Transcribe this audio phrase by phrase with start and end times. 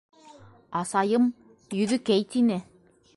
[0.79, 1.27] —Асайым,
[1.81, 2.59] Йөҙөкәй,— тине.